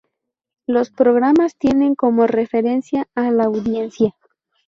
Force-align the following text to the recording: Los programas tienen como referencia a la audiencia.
Los 0.65 0.89
programas 0.89 1.55
tienen 1.59 1.93
como 1.93 2.25
referencia 2.25 3.07
a 3.13 3.29
la 3.29 3.43
audiencia. 3.43 4.15